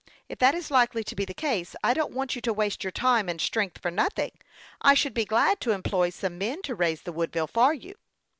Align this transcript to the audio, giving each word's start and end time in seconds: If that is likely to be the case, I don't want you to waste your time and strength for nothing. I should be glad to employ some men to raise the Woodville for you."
If 0.27 0.39
that 0.39 0.55
is 0.55 0.71
likely 0.71 1.03
to 1.03 1.15
be 1.15 1.25
the 1.25 1.33
case, 1.35 1.75
I 1.83 1.93
don't 1.93 2.11
want 2.11 2.35
you 2.35 2.41
to 2.41 2.53
waste 2.53 2.83
your 2.83 2.89
time 2.89 3.29
and 3.29 3.39
strength 3.39 3.79
for 3.79 3.91
nothing. 3.91 4.31
I 4.81 4.95
should 4.95 5.13
be 5.13 5.25
glad 5.25 5.61
to 5.61 5.73
employ 5.73 6.09
some 6.09 6.39
men 6.39 6.63
to 6.63 6.73
raise 6.73 7.03
the 7.03 7.11
Woodville 7.13 7.45
for 7.45 7.71
you." 7.71 7.93